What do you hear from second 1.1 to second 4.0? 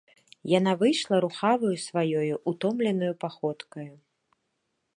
рухаваю сваёю ўтомленаю паходкаю.